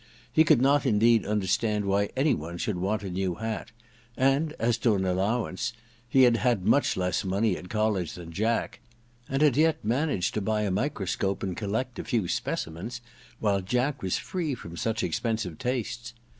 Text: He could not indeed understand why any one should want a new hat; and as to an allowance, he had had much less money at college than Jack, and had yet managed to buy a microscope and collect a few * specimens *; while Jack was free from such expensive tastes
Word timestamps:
He 0.33 0.43
could 0.43 0.63
not 0.63 0.83
indeed 0.87 1.27
understand 1.27 1.85
why 1.85 2.09
any 2.17 2.33
one 2.33 2.57
should 2.57 2.77
want 2.77 3.03
a 3.03 3.09
new 3.11 3.35
hat; 3.35 3.69
and 4.17 4.51
as 4.57 4.79
to 4.79 4.95
an 4.95 5.05
allowance, 5.05 5.73
he 6.09 6.23
had 6.23 6.37
had 6.37 6.65
much 6.65 6.97
less 6.97 7.23
money 7.23 7.55
at 7.55 7.69
college 7.69 8.13
than 8.15 8.31
Jack, 8.31 8.79
and 9.29 9.43
had 9.43 9.55
yet 9.55 9.85
managed 9.85 10.33
to 10.33 10.41
buy 10.41 10.63
a 10.63 10.71
microscope 10.71 11.43
and 11.43 11.55
collect 11.55 11.99
a 11.99 12.03
few 12.03 12.27
* 12.27 12.27
specimens 12.27 13.01
*; 13.21 13.39
while 13.39 13.61
Jack 13.61 14.01
was 14.01 14.17
free 14.17 14.55
from 14.55 14.75
such 14.75 15.03
expensive 15.03 15.59
tastes 15.59 16.15